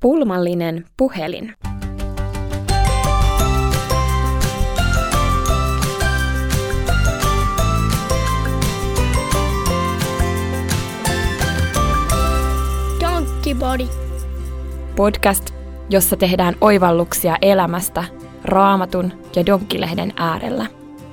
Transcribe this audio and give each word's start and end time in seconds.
Pulmallinen 0.00 0.84
puhelin. 0.96 1.54
Donkey 13.00 13.54
Body. 13.54 13.84
Podcast, 14.96 15.50
jossa 15.90 16.16
tehdään 16.16 16.54
oivalluksia 16.60 17.36
elämästä 17.42 18.04
raamatun 18.44 19.12
ja 19.36 19.46
donkkilehden 19.46 20.12
äärellä. 20.16 20.66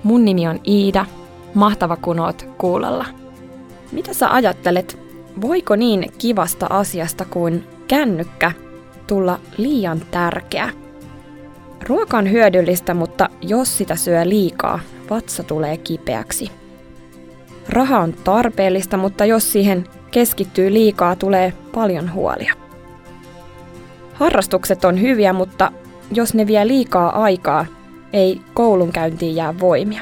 Mun 0.04 0.26
nimi 0.26 0.48
on 0.48 0.60
Iida. 0.68 1.06
Mahtava 1.54 1.96
kun 1.96 2.20
oot 2.20 2.46
kuulolla. 2.58 3.06
Mitä 3.92 4.14
sä 4.14 4.34
ajattelet, 4.34 5.00
voiko 5.42 5.76
niin 5.76 6.12
kivasta 6.18 6.68
asiasta 6.70 7.26
kuin 7.26 7.68
kännykkä 7.88 8.52
tulla 9.08 9.39
liian 9.58 10.02
tärkeä? 10.12 10.70
Ruoka 11.84 12.18
on 12.18 12.31
hyödyllistä, 12.31 12.94
mutta 12.94 13.30
jos 13.41 13.77
sitä 13.77 13.95
syö 13.95 14.30
liikaa, 14.30 14.80
vatsa 15.09 15.44
tulee 15.44 15.77
kipeäksi. 15.77 16.52
Raha 17.70 18.00
on 18.00 18.14
tarpeellista, 18.14 18.98
mutta 18.98 19.26
jos 19.26 19.52
siihen 19.52 19.84
keskittyy 20.12 20.73
liikaa, 20.73 21.16
tulee 21.16 21.54
paljon 21.73 22.14
huolia. 22.14 22.54
Harrastukset 24.14 24.86
on 24.86 25.02
hyviä, 25.02 25.34
mutta 25.34 25.72
jos 26.12 26.34
ne 26.34 26.48
vie 26.48 26.67
liikaa 26.67 27.23
aikaa, 27.23 27.66
ei 28.14 28.42
koulunkäyntiin 28.53 29.36
jää 29.36 29.59
voimia. 29.59 30.02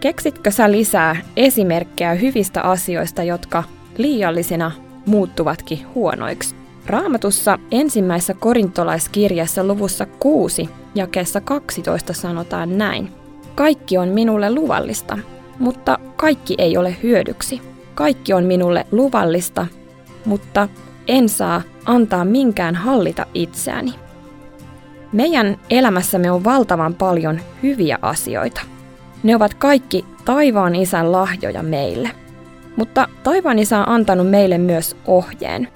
Keksitkö 0.00 0.50
sä 0.50 0.72
lisää 0.72 1.16
esimerkkejä 1.36 2.14
hyvistä 2.14 2.62
asioista, 2.62 3.22
jotka 3.22 3.64
liiallisina 3.98 4.72
muuttuvatkin 5.06 5.86
huonoiksi? 5.94 6.57
Raamatussa 6.86 7.58
ensimmäisessä 7.70 8.34
korintolaiskirjassa 8.34 9.64
luvussa 9.64 10.06
6 10.06 10.68
jakeessa 10.94 11.40
12 11.40 12.12
sanotaan 12.12 12.78
näin. 12.78 13.12
Kaikki 13.54 13.98
on 13.98 14.08
minulle 14.08 14.54
luvallista, 14.54 15.18
mutta 15.58 15.98
kaikki 16.16 16.54
ei 16.58 16.76
ole 16.76 16.96
hyödyksi. 17.02 17.60
Kaikki 17.94 18.32
on 18.32 18.44
minulle 18.44 18.86
luvallista, 18.92 19.66
mutta 20.24 20.68
en 21.08 21.28
saa 21.28 21.62
antaa 21.84 22.24
minkään 22.24 22.74
hallita 22.74 23.26
itseäni. 23.34 23.94
Meidän 25.12 25.56
elämässämme 25.70 26.30
on 26.30 26.44
valtavan 26.44 26.94
paljon 26.94 27.40
hyviä 27.62 27.98
asioita. 28.02 28.60
Ne 29.22 29.36
ovat 29.36 29.54
kaikki 29.54 30.04
taivaan 30.24 30.74
isän 30.74 31.12
lahjoja 31.12 31.62
meille. 31.62 32.10
Mutta 32.76 33.08
taivaan 33.22 33.58
isä 33.58 33.78
on 33.78 33.88
antanut 33.88 34.30
meille 34.30 34.58
myös 34.58 34.96
ohjeen. 35.06 35.68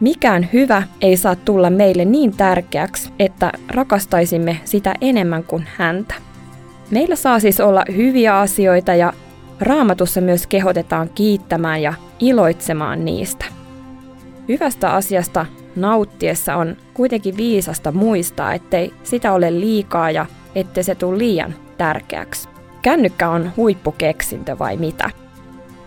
Mikään 0.00 0.48
hyvä 0.52 0.82
ei 1.00 1.16
saa 1.16 1.36
tulla 1.36 1.70
meille 1.70 2.04
niin 2.04 2.36
tärkeäksi, 2.36 3.10
että 3.18 3.52
rakastaisimme 3.68 4.60
sitä 4.64 4.94
enemmän 5.00 5.44
kuin 5.44 5.66
häntä. 5.76 6.14
Meillä 6.90 7.16
saa 7.16 7.40
siis 7.40 7.60
olla 7.60 7.84
hyviä 7.96 8.38
asioita 8.38 8.94
ja 8.94 9.12
raamatussa 9.60 10.20
myös 10.20 10.46
kehotetaan 10.46 11.10
kiittämään 11.14 11.82
ja 11.82 11.94
iloitsemaan 12.18 13.04
niistä. 13.04 13.44
Hyvästä 14.48 14.92
asiasta 14.92 15.46
nauttiessa 15.76 16.56
on 16.56 16.76
kuitenkin 16.94 17.36
viisasta 17.36 17.92
muistaa, 17.92 18.54
ettei 18.54 18.92
sitä 19.02 19.32
ole 19.32 19.60
liikaa 19.60 20.10
ja 20.10 20.26
ettei 20.54 20.84
se 20.84 20.94
tule 20.94 21.18
liian 21.18 21.54
tärkeäksi. 21.78 22.48
Kännykkä 22.82 23.28
on 23.28 23.52
huippukeksintö 23.56 24.58
vai 24.58 24.76
mitä? 24.76 25.10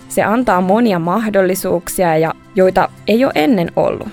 Se 0.09 0.23
antaa 0.23 0.61
monia 0.61 0.99
mahdollisuuksia, 0.99 2.17
ja 2.17 2.33
joita 2.55 2.89
ei 3.07 3.25
ole 3.25 3.31
ennen 3.35 3.71
ollut. 3.75 4.07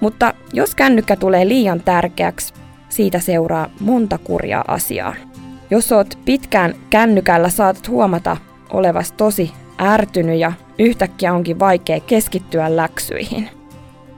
Mutta 0.00 0.34
jos 0.52 0.74
kännykkä 0.74 1.16
tulee 1.16 1.48
liian 1.48 1.80
tärkeäksi, 1.80 2.54
siitä 2.88 3.18
seuraa 3.18 3.70
monta 3.80 4.18
kurjaa 4.18 4.64
asiaa. 4.68 5.14
Jos 5.70 5.92
oot 5.92 6.18
pitkään 6.24 6.74
kännykällä, 6.90 7.48
saatat 7.48 7.88
huomata 7.88 8.36
olevas 8.72 9.12
tosi 9.12 9.52
ärtynyt 9.82 10.38
ja 10.38 10.52
yhtäkkiä 10.78 11.32
onkin 11.34 11.58
vaikea 11.58 12.00
keskittyä 12.00 12.76
läksyihin. 12.76 13.48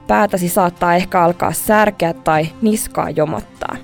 Päätäsi 0.07 0.49
saattaa 0.49 0.95
ehkä 0.95 1.21
alkaa 1.21 1.51
särkeä 1.51 2.13
tai 2.13 2.47
niskaa 2.61 3.09
jomottaa. 3.09 3.75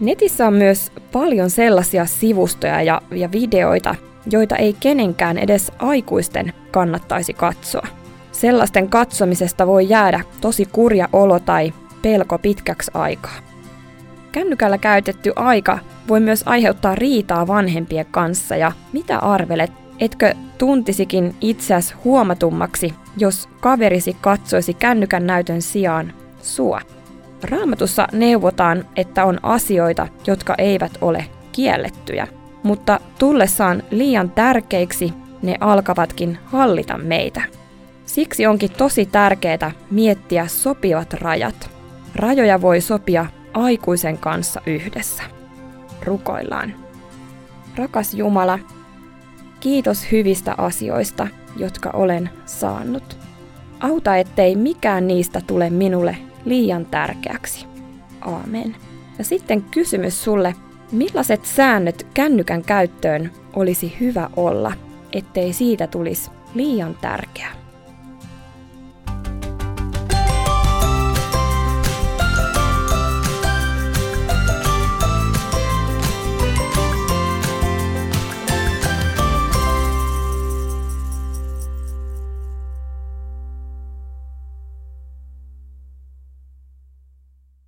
Netissä 0.00 0.46
on 0.46 0.54
myös 0.54 0.92
paljon 1.12 1.50
sellaisia 1.50 2.06
sivustoja 2.06 2.82
ja, 2.82 3.02
ja 3.10 3.32
videoita, 3.32 3.94
joita 4.30 4.56
ei 4.56 4.76
kenenkään 4.80 5.38
edes 5.38 5.72
aikuisten 5.78 6.52
kannattaisi 6.70 7.32
katsoa. 7.32 7.86
Sellaisten 8.32 8.88
katsomisesta 8.88 9.66
voi 9.66 9.88
jäädä 9.88 10.20
tosi 10.40 10.64
kurja 10.72 11.08
olo 11.12 11.40
tai 11.40 11.72
pelko 12.02 12.38
pitkäksi 12.38 12.90
aikaa. 12.94 13.38
Kännykällä 14.32 14.78
käytetty 14.78 15.32
aika 15.36 15.78
voi 16.08 16.20
myös 16.20 16.42
aiheuttaa 16.46 16.94
riitaa 16.94 17.46
vanhempien 17.46 18.06
kanssa 18.10 18.56
ja 18.56 18.72
mitä 18.92 19.18
arvelet, 19.18 19.72
etkö 20.00 20.34
tuntisikin 20.58 21.36
itseäsi 21.40 21.94
huomatummaksi, 22.04 22.94
jos 23.16 23.48
kaverisi 23.60 24.16
katsoisi 24.20 24.74
kännykän 24.74 25.26
näytön 25.26 25.62
sijaan 25.62 26.12
sua? 26.42 26.80
Raamatussa 27.42 28.08
neuvotaan, 28.12 28.84
että 28.96 29.24
on 29.24 29.38
asioita, 29.42 30.08
jotka 30.26 30.54
eivät 30.58 30.92
ole 31.00 31.26
kiellettyjä, 31.52 32.28
mutta 32.64 33.00
tullessaan 33.18 33.82
liian 33.90 34.30
tärkeiksi 34.30 35.12
ne 35.42 35.56
alkavatkin 35.60 36.38
hallita 36.44 36.98
meitä. 36.98 37.42
Siksi 38.06 38.46
onkin 38.46 38.70
tosi 38.70 39.06
tärkeää 39.06 39.72
miettiä 39.90 40.46
sopivat 40.46 41.12
rajat. 41.12 41.70
Rajoja 42.14 42.62
voi 42.62 42.80
sopia 42.80 43.26
aikuisen 43.52 44.18
kanssa 44.18 44.60
yhdessä. 44.66 45.22
Rukoillaan. 46.02 46.74
Rakas 47.76 48.14
Jumala, 48.14 48.58
kiitos 49.60 50.12
hyvistä 50.12 50.54
asioista, 50.58 51.28
jotka 51.56 51.90
olen 51.92 52.30
saanut. 52.46 53.16
Auta, 53.80 54.16
ettei 54.16 54.56
mikään 54.56 55.06
niistä 55.06 55.40
tule 55.46 55.70
minulle 55.70 56.16
liian 56.44 56.86
tärkeäksi. 56.86 57.66
Aamen. 58.20 58.76
Ja 59.18 59.24
sitten 59.24 59.62
kysymys 59.62 60.24
sulle, 60.24 60.54
millaiset 60.92 61.44
säännöt 61.44 62.06
kännykän 62.14 62.62
käyttöön 62.62 63.30
olisi 63.56 63.96
hyvä 64.00 64.30
olla, 64.36 64.72
ettei 65.12 65.52
siitä 65.52 65.86
tulisi 65.86 66.30
liian 66.54 66.94
tärkeä? 66.94 67.63